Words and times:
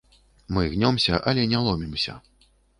Мы 0.57 0.63
гнёмся, 0.71 1.21
але 1.33 1.45
не 1.53 1.63
ломімся. 1.71 2.19